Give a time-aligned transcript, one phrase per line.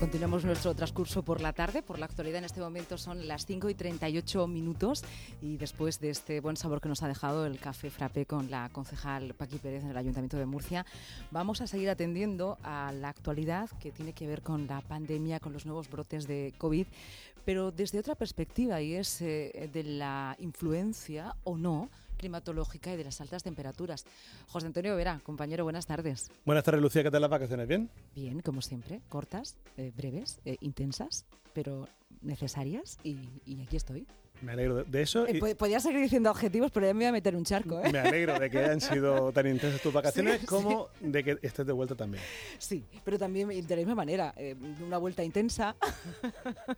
[0.00, 1.82] Continuamos nuestro transcurso por la tarde.
[1.82, 5.04] Por la actualidad en este momento son las 5 y 38 minutos
[5.42, 8.70] y después de este buen sabor que nos ha dejado el café frappé con la
[8.70, 10.86] concejal Paqui Pérez en el Ayuntamiento de Murcia,
[11.30, 15.52] vamos a seguir atendiendo a la actualidad que tiene que ver con la pandemia, con
[15.52, 16.86] los nuevos brotes de COVID,
[17.44, 21.90] pero desde otra perspectiva y es eh, de la influencia o no
[22.20, 24.04] climatológica y de las altas temperaturas.
[24.46, 26.30] José Antonio Vera, compañero, buenas tardes.
[26.44, 27.02] Buenas tardes, Lucía.
[27.02, 27.66] ¿Qué tal las vacaciones?
[27.66, 27.90] ¿Bien?
[28.14, 29.00] Bien, como siempre.
[29.08, 31.88] Cortas, eh, breves, eh, intensas, pero
[32.20, 33.16] necesarias y,
[33.62, 34.06] aquí estoy.
[34.42, 35.26] Me alegro de eso.
[35.26, 37.80] Eh, podía seguir diciendo objetivos, pero ya me voy a meter un charco.
[37.90, 41.72] Me alegro de que hayan sido tan intensas tus vacaciones como de que estés de
[41.72, 42.22] vuelta también.
[42.58, 44.34] Sí, pero también de la misma manera,
[44.86, 45.74] una vuelta intensa.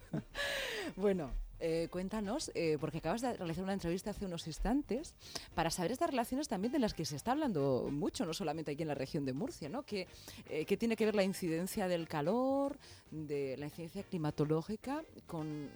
[0.96, 1.30] bueno,
[1.64, 5.14] eh, cuéntanos, eh, porque acabas de realizar una entrevista hace unos instantes,
[5.54, 8.82] para saber estas relaciones también de las que se está hablando mucho, no solamente aquí
[8.82, 9.84] en la región de Murcia, ¿no?
[9.84, 10.08] ¿Qué,
[10.50, 12.76] eh, tiene que ver la incidencia del calor,
[13.12, 15.70] de la incidencia climatológica con,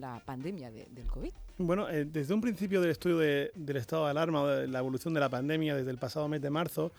[0.00, 1.32] la pandemia del COVID?
[1.58, 5.28] Bueno, desde un principio del estudio del estado de alarma, de la evolución de la
[5.28, 6.92] pandemia desde el pasado mes de marzo,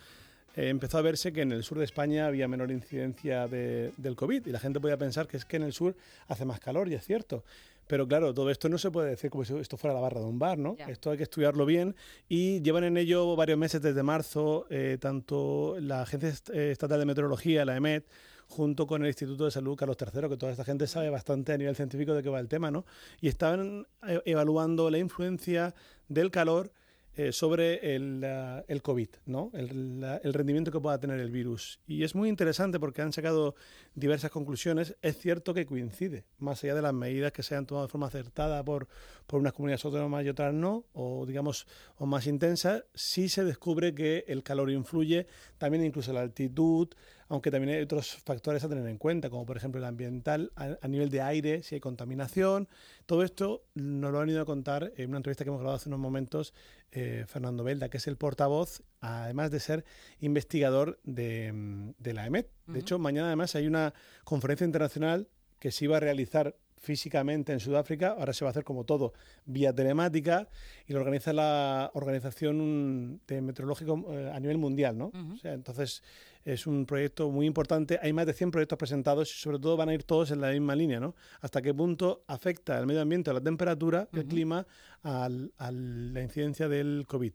[0.55, 4.51] empezó a verse que en el sur de España había menor incidencia del COVID y
[4.51, 5.95] la gente podía pensar que es que en el sur
[6.27, 7.43] hace más calor y es cierto.
[7.87, 10.27] Pero claro, todo esto no se puede decir como si esto fuera la barra de
[10.27, 10.75] un bar, ¿no?
[10.87, 11.95] Esto hay que estudiarlo bien
[12.29, 17.05] y llevan en ello varios meses desde marzo, eh, tanto la Agencia eh, Estatal de
[17.05, 18.05] Meteorología, la EMET,
[18.47, 21.57] junto con el Instituto de Salud Carlos III, que toda esta gente sabe bastante a
[21.57, 22.85] nivel científico de qué va el tema, ¿no?
[23.19, 25.73] Y estaban eh, evaluando la influencia
[26.07, 26.71] del calor
[27.15, 28.23] eh, sobre el,
[28.67, 29.51] el, COVID, ¿no?
[29.53, 31.79] El, el, rendimiento que pueda tener el virus.
[31.85, 33.53] Y es muy interesante porque han sacado
[33.93, 34.95] diversas conclusiones.
[35.03, 38.07] Es cierto que coincide, más allá de las medidas que se han tomado de forma
[38.07, 38.87] acertada por,
[39.27, 43.93] por unas comunidades autónomas y otras no, o digamos, o más intensas, sí se descubre
[43.93, 45.27] que el calor influye,
[45.59, 46.89] también incluso la altitud,
[47.27, 50.87] aunque también hay otros factores a tener en cuenta, como por ejemplo el ambiental, a,
[50.87, 52.67] nivel de aire, si hay contaminación.
[53.05, 55.89] Todo esto nos lo han ido a contar en una entrevista que hemos grabado hace
[55.89, 56.53] unos momentos
[56.91, 59.85] eh, Fernando Belda, que es el portavoz, además de ser
[60.19, 62.49] investigador de, la EMET.
[62.67, 63.93] De hecho, mañana además hay una
[64.23, 65.27] conferencia internacional
[65.59, 69.13] que se iba a realizar físicamente en Sudáfrica, ahora se va a hacer como todo
[69.45, 70.49] vía telemática
[70.85, 75.11] y lo organiza la Organización de Meteorológico eh, a nivel mundial, ¿no?
[75.33, 76.03] o sea, entonces
[76.43, 79.87] es un proyecto muy importante, hay más de 100 proyectos presentados y sobre todo van
[79.87, 81.15] a ir todos en la misma línea, ¿no?
[81.39, 84.67] Hasta qué punto afecta el medio ambiente, a la temperatura, el clima,
[85.03, 87.31] a la incidencia del COVID.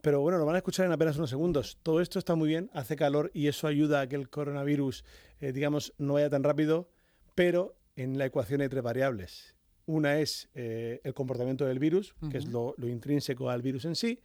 [0.00, 1.78] Pero bueno, lo van a escuchar en apenas unos segundos.
[1.84, 5.04] Todo esto está muy bien, hace calor y eso ayuda a que el coronavirus,
[5.40, 6.88] eh, digamos, no vaya tan rápido,
[7.36, 9.54] pero en la ecuación hay tres variables.
[9.86, 14.20] Una es eh, el comportamiento del virus, que es lo, intrínseco al virus en sí.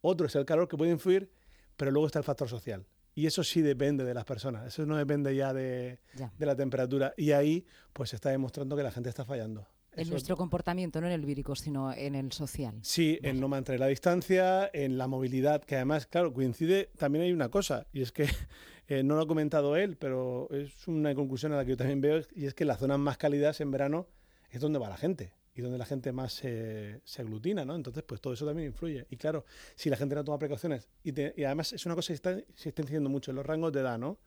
[0.00, 1.30] Otro es el calor que puede influir,
[1.76, 2.86] pero luego está el factor social.
[3.14, 6.00] Y eso sí depende de las personas, eso no depende ya de,
[6.36, 7.14] de la temperatura.
[7.16, 9.66] Y ahí pues se está demostrando que la gente está fallando.
[9.96, 12.74] En nuestro comportamiento, no en el vírico, sino en el social.
[12.82, 17.32] Sí, en no mantener la distancia, en la movilidad, que además, claro, coincide, también hay
[17.32, 18.26] una cosa, y es que
[18.88, 22.00] eh, no lo ha comentado él, pero es una conclusión a la que yo también
[22.00, 24.08] veo, y es que las zonas más cálidas en verano
[24.50, 27.76] es donde va la gente y donde la gente más se, aglutina, ¿no?
[27.76, 29.06] Entonces, pues todo eso también influye.
[29.08, 29.44] Y claro,
[29.76, 32.70] si la gente no toma precauciones, y, y además es una cosa que está, se
[32.70, 34.18] está incidiendo mucho en los rangos de edad, ¿no?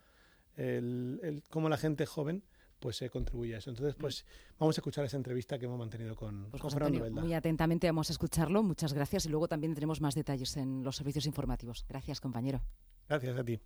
[0.55, 2.43] El, el, cómo la gente joven
[2.79, 3.69] pues se contribuye a eso.
[3.69, 4.25] Entonces, pues
[4.59, 8.13] vamos a escuchar esa entrevista que hemos mantenido con, pues Fernando Muy atentamente vamos a
[8.13, 8.63] escucharlo.
[8.63, 11.85] Muchas gracias y luego también tenemos más detalles en los servicios informativos.
[11.87, 12.61] Gracias, compañero.
[13.07, 13.59] Gracias a ti.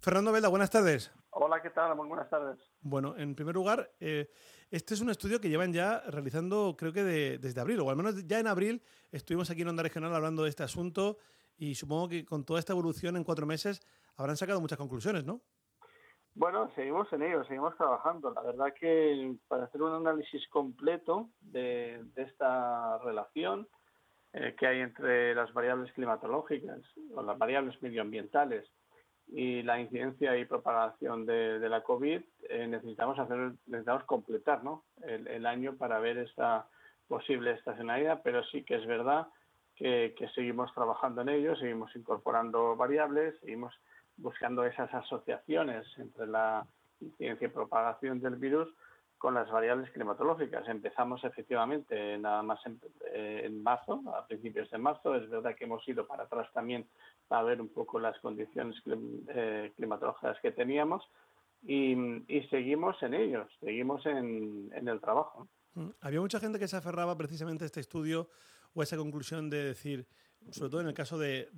[0.00, 1.10] Fernando Velda, buenas tardes.
[1.30, 1.96] Hola, ¿qué tal?
[1.96, 2.58] Muy buenas tardes.
[2.80, 4.30] Bueno, en primer lugar, eh,
[4.70, 8.26] este es un estudio que llevan ya realizando, creo que desde abril, o al menos
[8.26, 11.18] ya en abril estuvimos aquí en Onda Regional hablando de este asunto
[11.56, 13.80] y supongo que con toda esta evolución en cuatro meses
[14.16, 15.42] habrán sacado muchas conclusiones, ¿no?
[16.36, 18.30] Bueno, seguimos en ello, seguimos trabajando.
[18.30, 23.66] La verdad que para hacer un análisis completo de, esta relación
[24.34, 26.82] eh, que hay entre las variables climatológicas
[27.14, 28.70] o las variables medioambientales
[29.28, 34.84] y la incidencia y propagación de, la COVID, eh, necesitamos hacer, necesitamos completar ¿no?
[35.04, 36.68] el, año para ver esta
[37.08, 39.26] posible estacionalidad, pero sí que es verdad
[39.74, 43.74] que seguimos trabajando en ello, seguimos incorporando variables, seguimos
[44.16, 46.66] buscando esas asociaciones entre la
[47.00, 48.68] incidencia y propagación del virus
[49.18, 50.68] con las variables climatológicas.
[50.68, 52.80] Empezamos efectivamente nada más en,
[53.12, 55.14] eh, marzo, a principios de marzo.
[55.14, 56.86] Es verdad que hemos ido para atrás también
[57.28, 58.76] para ver un poco las condiciones
[59.28, 61.02] eh, climatológicas que teníamos
[61.66, 65.48] y, seguimos en ellos, seguimos en, en el trabajo.
[65.74, 65.88] Mm.
[66.00, 68.28] Había mucha gente que se aferraba precisamente a este estudio
[68.74, 70.06] o a esa conclusión de decir,
[70.50, 71.48] sobre todo en el caso de,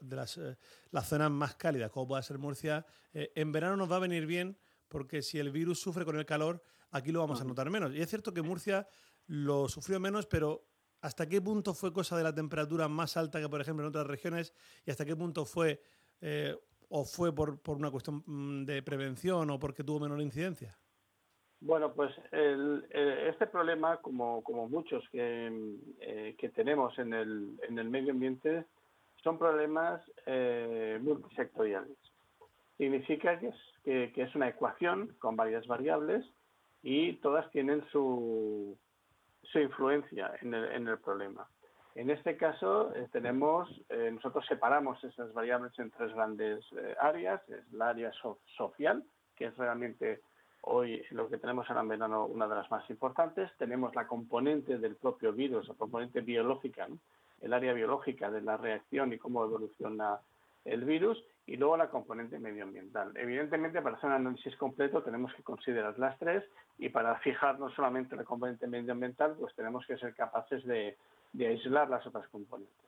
[0.00, 0.56] las, eh,
[0.90, 4.26] las, zonas más cálidas, como pueda ser Murcia, eh, en verano nos va a venir
[4.26, 4.56] bien
[4.88, 7.94] porque si el virus sufre con el calor, aquí lo vamos a notar menos.
[7.94, 8.88] Y es cierto que Murcia
[9.26, 10.66] lo sufrió menos, pero
[11.00, 14.06] ¿hasta qué punto fue cosa de la temperatura más alta que, por ejemplo, en otras
[14.06, 14.52] regiones?
[14.84, 15.82] ¿Y hasta qué punto fue
[16.20, 16.56] eh,
[16.88, 20.78] o fue por, por, una cuestión mm, de prevención o porque tuvo menor incidencia?
[21.60, 25.50] Bueno, pues el, este problema, como, muchos que,
[26.00, 28.66] eh, que tenemos en el, en el medio ambiente,
[29.22, 31.96] son problemas eh, multisectoriales.
[32.76, 36.24] Significa que es, que, es una ecuación con varias variables
[36.82, 38.76] y todas tienen su,
[39.54, 41.48] influencia en el, problema.
[41.94, 47.40] En este caso eh, tenemos, eh, nosotros separamos esas variables en tres grandes eh, áreas.
[47.48, 48.12] Es la área
[48.56, 49.02] social,
[49.34, 50.20] que es realmente
[50.66, 53.50] hoy lo que tenemos ahora en verano una de las más importantes.
[53.58, 56.88] Tenemos la componente del propio virus, la componente biológica,
[57.40, 60.18] el área biológica de la reacción y cómo evoluciona
[60.64, 63.12] el virus y luego la componente medioambiental.
[63.16, 66.42] Evidentemente, para hacer un análisis completo tenemos que considerar las tres
[66.78, 70.96] y para fijar no solamente la componente medioambiental, pues tenemos que ser capaces de
[71.38, 72.85] aislar las otras componentes.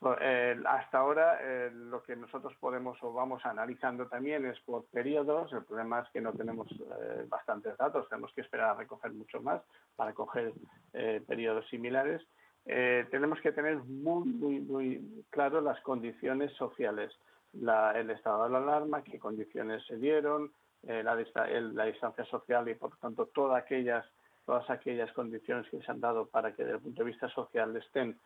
[0.00, 1.40] Hasta ahora
[1.72, 5.52] lo que nosotros podemos o vamos analizando también es por periodos.
[5.52, 9.40] El problema es que no tenemos eh, bastantes datos, tenemos que esperar a recoger mucho
[9.40, 9.60] más
[9.96, 10.52] para coger
[10.92, 12.22] eh, periodos similares.
[12.64, 17.12] Eh, tenemos que tener muy, muy, muy claro las condiciones sociales,
[17.52, 20.52] el estado de la alarma, qué condiciones se dieron,
[20.82, 24.06] la, la distancia social y por tanto todas aquellas
[24.46, 27.76] todas aquellas condiciones que se han dado para que desde el punto de vista social
[27.76, 28.18] estén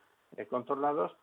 [0.49, 1.13] controlados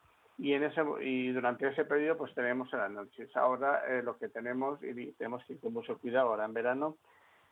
[0.40, 3.36] y en ese y durante ese periodo pues tenemos el análisis.
[3.36, 6.96] Ahora eh, lo que tenemos y tenemos que ir con mucho cuidado ahora en verano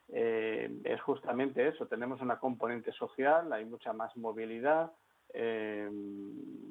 [0.09, 1.87] eh, es justamente eso.
[1.87, 4.91] Tenemos una componente social, hay mucha más movilidad,
[5.35, 5.91] eh,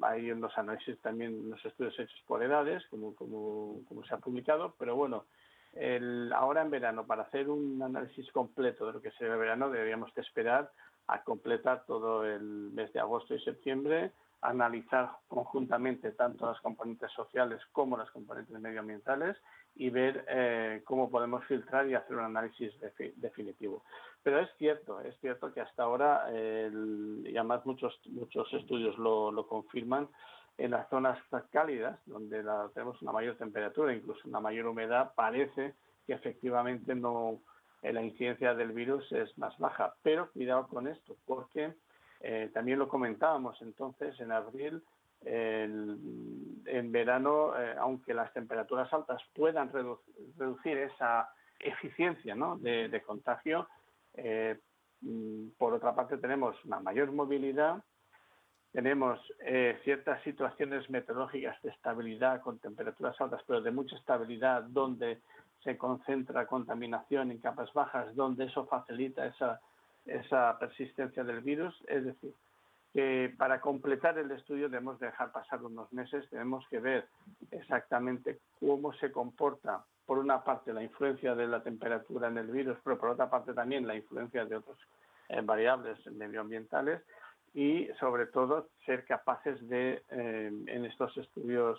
[0.02, 4.74] hay unos análisis también, unos estudios hechos por edades, como, como, como se ha publicado,
[4.76, 5.24] pero bueno,
[5.74, 9.70] el, ahora en verano, para hacer un análisis completo de lo que será el verano,
[9.70, 10.72] deberíamos de esperar
[11.06, 17.60] a completar todo el mes de agosto y septiembre, analizar conjuntamente tanto las componentes sociales
[17.72, 19.36] como las componentes medioambientales
[19.74, 22.72] y ver eh, cómo podemos filtrar y hacer un análisis
[23.16, 23.84] definitivo.
[24.22, 29.30] Pero es cierto, es cierto que hasta ahora, el, y además muchos, muchos estudios lo,
[29.32, 30.08] lo confirman,
[30.58, 31.18] en las zonas
[31.52, 35.74] cálidas, donde la, tenemos una mayor temperatura, incluso una mayor humedad, parece
[36.04, 37.40] que efectivamente no
[37.82, 39.94] eh, la incidencia del virus es más baja.
[40.02, 41.74] Pero cuidado con esto, porque
[42.20, 44.82] eh, también lo comentábamos entonces en abril,
[45.20, 49.98] en verano, eh, aunque las temperaturas altas puedan redu
[50.38, 51.28] reducir esa
[51.58, 53.66] eficiencia de contagio,
[54.14, 54.58] eh,
[55.00, 57.82] mm, por otra parte tenemos una mayor movilidad,
[58.72, 65.20] tenemos eh, ciertas situaciones meteorológicas de estabilidad con temperaturas altas, pero de mucha estabilidad, donde
[65.62, 69.60] se concentra contaminación en capas bajas, donde eso facilita esa,
[70.08, 71.74] esa persistencia del virus.
[71.86, 72.32] Es decir,
[72.92, 77.08] que para completar el estudio debemos dejar pasar unos meses, tenemos que ver
[77.50, 82.78] exactamente cómo se comporta, por una parte, la influencia de la temperatura en el virus,
[82.82, 84.78] pero por otra parte también la influencia de otras
[85.28, 87.02] eh, variables medioambientales
[87.52, 91.78] y sobre todo ser capaces de, eh, en estos estudios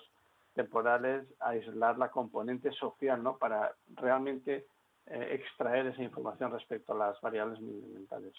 [0.53, 3.37] temporales, aislar la componente social, ¿no?
[3.37, 4.65] Para realmente
[5.09, 8.33] extraer esa información respecto a las variables medioambientales.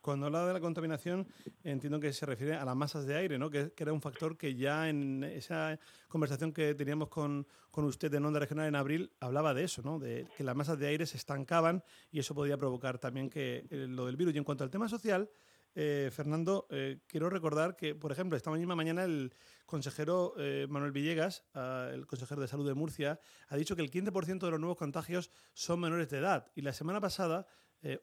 [0.00, 1.26] Cuando habla de la contaminación,
[1.62, 3.50] entiendo que se refiere a las masas de aire, ¿no?
[3.50, 8.12] que, que era un factor que ya en esa conversación que teníamos con, con usted
[8.14, 9.98] en Onda Regional en abril hablaba de eso, ¿no?
[9.98, 13.86] de que las masas de aire se estancaban y eso podía provocar también que eh,
[13.88, 14.34] lo del virus.
[14.34, 15.28] Y en cuanto al tema social,
[15.74, 19.32] eh, Fernando, eh, quiero recordar que, por ejemplo, esta misma mañana el
[19.66, 23.90] consejero eh, Manuel Villegas, uh, el consejero de salud de Murcia, ha dicho que el
[23.90, 26.50] 15% de los nuevos contagios son menores de edad.
[26.54, 27.46] Y la semana pasada,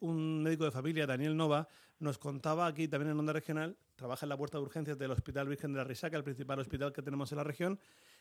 [0.00, 1.68] un médico de familia, Daniel Nova,
[1.98, 5.48] nos contaba aquí también en Onda Regional, trabaja en la puerta de urgencias del Hospital
[5.48, 7.78] Virgen de la Risaca, el principal hospital que tenemos en la región,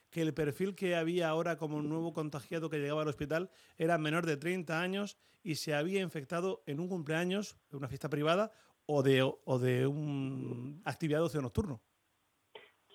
[0.09, 3.97] que el perfil que había ahora como un nuevo contagiado que llegaba al hospital era
[3.97, 8.51] menor de 30 años y se había infectado en un cumpleaños, en una fiesta privada,
[8.87, 11.81] o de, o de un actividad de ocio nocturno.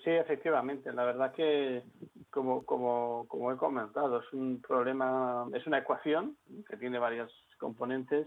[0.04, 0.92] Sí, efectivamente.
[0.92, 1.82] La verdad que,
[2.30, 8.26] como, como, como he comentado, es un problema, es una ecuación que tiene varias componentes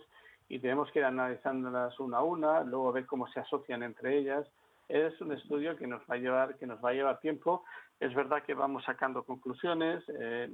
[0.49, 4.47] y tenemos que ir analizándolas una a una, luego ver cómo se asocian entre ellas.
[4.87, 7.63] Es un estudio que nos va a llevar, que nos va a llevar tiempo.
[7.99, 10.03] Es verdad que vamos sacando conclusiones.
[10.19, 10.51] Eh,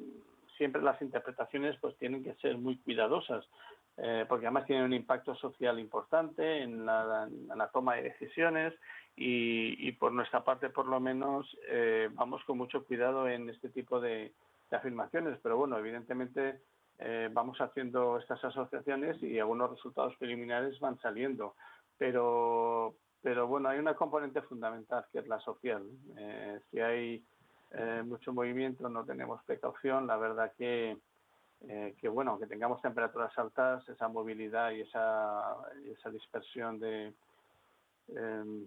[0.58, 3.46] siempre las interpretaciones pues tienen que ser muy cuidadosas
[4.02, 8.74] eh, porque además tienen un impacto social importante en la, en la toma de decisiones
[9.16, 13.70] y, y, por nuestra parte, por lo menos, eh, vamos con mucho cuidado en este
[13.70, 14.32] tipo de,
[14.70, 15.38] de, afirmaciones.
[15.44, 16.62] Pero bueno, evidentemente
[17.00, 21.56] eh, vamos haciendo estas asociaciones y algunos resultados preliminares van saliendo.
[21.98, 25.84] Pero, pero bueno, hay una componente fundamental que es la social.
[26.18, 27.24] Eh, si hay
[27.72, 30.98] eh, mucho movimiento, no tenemos precaución, la verdad que,
[31.68, 37.14] que bueno, que tengamos temperaturas altas, esa movilidad y esa, esa dispersión de,
[38.08, 38.66] em,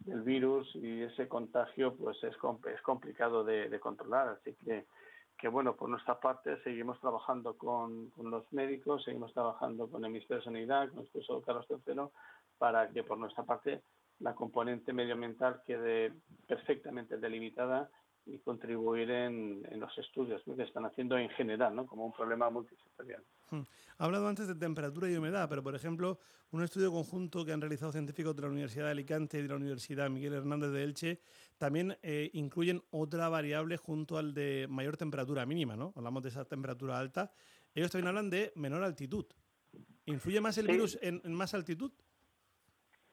[0.00, 4.28] del virus y ese contagio pues es, es complicado de, de controlar.
[4.28, 4.86] Así que
[5.42, 10.12] que bueno, por nuestra parte seguimos trabajando con, con, los médicos, seguimos trabajando con el
[10.12, 12.02] Ministerio de Sanidad, con el profesor Carlos III,
[12.58, 13.82] para que por nuestra parte
[14.20, 16.12] la componente medioambiental quede
[16.46, 17.90] perfectamente delimitada
[18.26, 21.86] y contribuir en, los estudios que están haciendo en general, ¿no?
[21.86, 23.22] como un problema multisectorial.
[23.50, 23.62] Hmm.
[23.98, 26.18] Ha hablado antes de temperatura y humedad, pero por ejemplo,
[26.52, 29.56] un estudio conjunto que han realizado científicos de la Universidad de Alicante y de la
[29.56, 31.20] Universidad Miguel Hernández de Elche
[31.58, 35.92] también eh, incluyen otra variable junto al de mayor temperatura mínima, ¿no?
[35.96, 37.32] Hablamos de esa temperatura alta.
[37.74, 39.24] Ellos también hablan de menor altitud.
[40.04, 41.92] ¿Influye más el virus en, más altitud?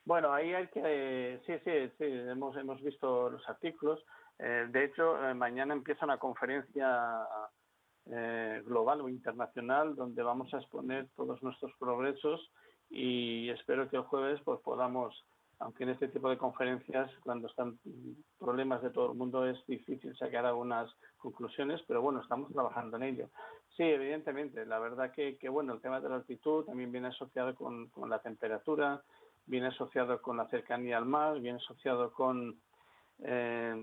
[0.06, 1.40] Bueno, ahí hay que...
[1.46, 4.04] sí, sí, sí, hemos, hemos visto los artículos.
[4.40, 7.28] Eh, de hecho, eh, mañana empieza una conferencia
[8.06, 12.50] eh, global o internacional donde vamos a exponer todos nuestros progresos
[12.90, 15.26] y espero que el jueves pues podamos,
[15.60, 17.78] aunque en este tipo de conferencias cuando están
[18.40, 23.04] problemas de todo el mundo es difícil sacar algunas conclusiones, pero bueno, estamos trabajando en
[23.04, 23.30] ello.
[23.76, 27.54] Sí, evidentemente, la verdad que, que bueno, el tema de la altitud también viene asociado
[27.56, 29.04] con, con la temperatura,
[29.46, 32.58] viene asociado con la cercanía al mar, viene asociado con
[33.24, 33.76] eh,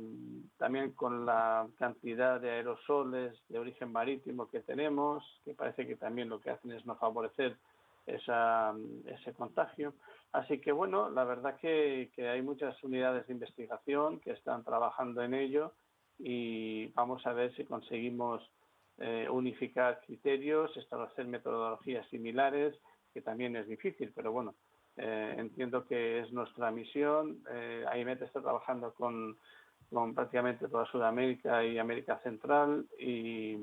[0.56, 6.28] también con la cantidad de aerosoles de origen marítimo que tenemos, que parece que también
[6.28, 7.56] lo que hacen es no favorecer
[8.06, 8.74] esa,
[9.06, 9.94] ese contagio.
[10.32, 15.22] Así que bueno, la verdad que, que hay muchas unidades de investigación que están trabajando
[15.22, 15.72] en ello
[16.18, 18.42] y vamos a ver si conseguimos
[18.98, 22.74] eh, unificar criterios, establecer metodologías similares,
[23.12, 24.54] que también es difícil, pero bueno,
[24.96, 27.38] eh, entiendo que es nuestra misión.
[27.50, 29.36] Eh, AIMET está trabajando con,
[29.90, 33.58] con, prácticamente toda Sudamérica y América Central y,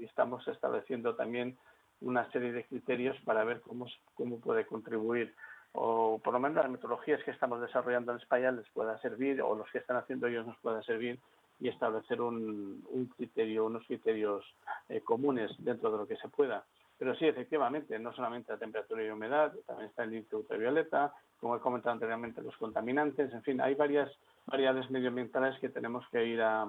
[0.00, 1.58] estamos estableciendo también
[2.00, 5.34] una serie de criterios para ver cómo, cómo puede contribuir
[5.72, 9.54] o por lo menos las metodologías que estamos desarrollando en España les pueda servir o
[9.54, 11.18] los que están haciendo ellos nos pueda servir
[11.60, 14.44] y establecer un, un criterio, unos criterios
[14.88, 16.64] eh, comunes dentro de lo que se pueda.
[16.98, 21.56] Pero sí, efectivamente, no solamente la temperatura y humedad, también está el índice ultravioleta, como
[21.56, 24.10] he comentado anteriormente, los contaminantes, en fin, hay varias
[24.46, 26.66] variables medioambientales que tenemos que ir a,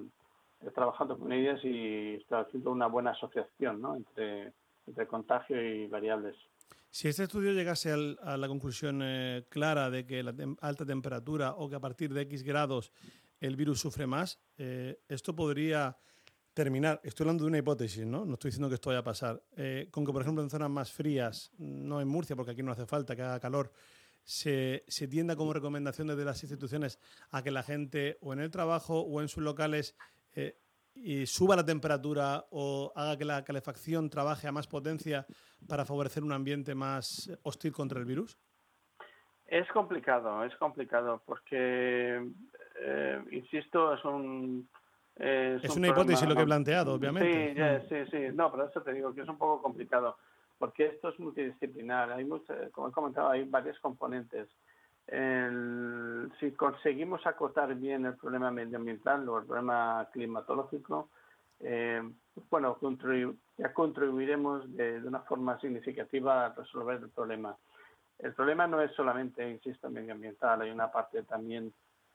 [0.62, 3.96] eh, trabajando con ellas y estableciendo una buena asociación ¿no?
[3.96, 4.54] entre,
[4.88, 6.36] entre contagio y variables.
[6.90, 11.70] Si este estudio llegase a la conclusión eh, clara de que la alta temperatura o
[11.70, 12.92] que a partir de X grados
[13.40, 15.98] el virus sufre más, eh, esto podría
[16.58, 18.26] terminar, estoy hablando de una hipótesis, ¿no?
[18.26, 19.40] No estoy diciendo que esto vaya a pasar.
[19.56, 22.72] Eh, con que, por ejemplo, en zonas más frías, no en Murcia, porque aquí no
[22.72, 23.72] hace falta que haga calor,
[24.24, 27.00] se, tienda como recomendación desde las instituciones
[27.30, 29.96] a que la gente o en el trabajo o en sus locales
[30.34, 30.58] eh,
[30.96, 35.28] y suba la temperatura o haga que la calefacción trabaje a más potencia
[35.68, 38.36] para favorecer un ambiente más hostil contra el virus?
[39.46, 42.28] Es complicado, es complicado porque,
[42.82, 44.68] eh, insisto, es un
[45.20, 47.82] es, una hipótesis lo que he planteado, obviamente.
[47.90, 48.36] Sí, sí, sí.
[48.36, 50.18] No, pero eso te digo que es un poco complicado,
[50.58, 52.12] porque esto es multidisciplinar.
[52.12, 52.28] Hay
[52.72, 54.48] como he comentado, hay varios componentes.
[56.40, 61.10] si conseguimos acotar bien el problema medioambiental o el problema climatológico,
[61.60, 62.02] eh,
[62.50, 62.78] bueno,
[63.58, 67.56] ya contribuiremos de, una forma significativa a resolver el problema.
[68.20, 71.74] El problema no es solamente, insisto, medioambiental, hay una parte también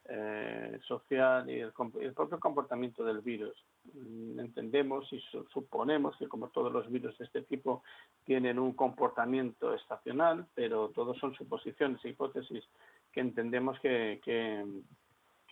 [0.08, 3.54] eh, social y el, propio comportamiento del virus.
[3.94, 5.20] Mm, entendemos y
[5.52, 7.84] suponemos que como todos los virus de este tipo
[8.24, 12.64] tienen un comportamiento estacional, pero todos son suposiciones e hipótesis
[13.12, 14.66] que entendemos que, que,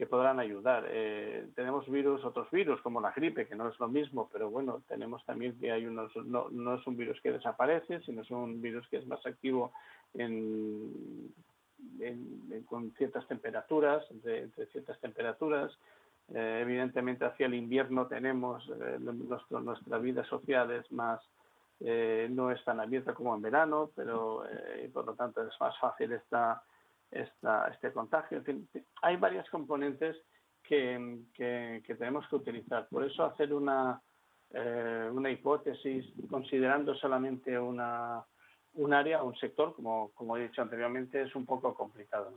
[0.06, 0.86] podrán ayudar.
[0.88, 4.82] Eh, tenemos virus, otros virus como la gripe, que no es lo mismo, pero bueno,
[4.88, 8.62] tenemos también que hay unos, no, no es un virus que desaparece, sino es un
[8.62, 9.72] virus que es más activo
[10.14, 11.30] en
[12.66, 15.72] con ciertas temperaturas, entre, ciertas temperaturas.
[16.32, 21.20] Eh, evidentemente hacia el invierno tenemos eh, nuestra vida social es más
[21.80, 24.44] eh, no es tan abierta como en verano, pero
[24.92, 26.62] por lo tanto es más fácil esta,
[27.10, 28.42] esta, este contagio.
[29.02, 30.16] hay varias componentes
[30.62, 32.86] que, que, que, tenemos que utilizar.
[32.88, 34.00] Por eso hacer una,
[35.10, 38.22] una hipótesis considerando solamente una,
[38.74, 42.32] un área, un sector, como, como he dicho anteriormente, es un poco complicado.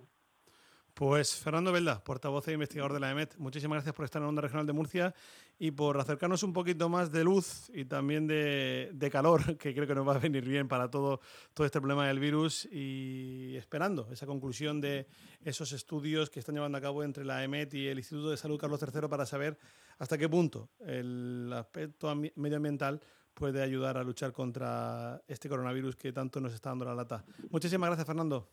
[0.94, 4.44] Pues Fernando Velda, portavoz e investigador de la EMET, muchísimas gracias por estar en Onda
[4.44, 5.16] Regional de Murcia
[5.58, 9.96] y por acercarnos un poquito más de luz y también de, calor, que creo que
[9.96, 11.20] nos va a venir bien para todo,
[11.56, 15.08] todo este problema del virus y esperando esa conclusión de
[15.44, 18.60] esos estudios que están llevando a cabo entre la EMET y el Instituto de Salud
[18.60, 19.58] Carlos III para saber
[19.98, 23.02] hasta qué punto el aspecto medioambiental
[23.34, 27.24] puede ayudar a luchar contra este coronavirus que tanto nos está dando la lata.
[27.50, 28.48] Muchísimas gracias, Fernando.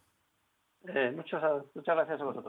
[0.85, 1.43] Eh, muchas,
[1.75, 2.47] muchas gracias a vosotros.